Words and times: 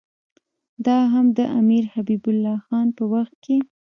دا 0.85 0.97
هم 1.13 1.25
د 1.37 1.39
امیر 1.59 1.83
حبیب 1.93 2.23
الله 2.31 2.57
خان 2.65 2.87
په 2.97 3.03
وخت 3.13 3.33
کې. 3.45 3.57